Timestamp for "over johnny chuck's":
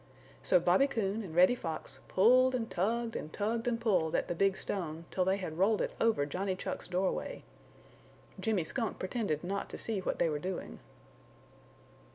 6.01-6.87